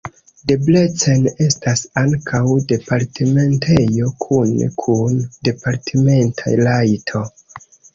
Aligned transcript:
Debrecen 0.51 1.27
estas 1.47 1.83
ankaŭ 2.03 2.41
departementejo 2.73 4.11
kune 4.27 4.75
kun 4.83 5.25
departementa 5.53 6.61
rajto. 6.69 7.29